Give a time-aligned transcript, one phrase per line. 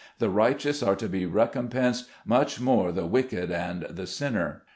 [0.17, 4.63] the righteous are to be recompensed, much more the wicked and the sinner.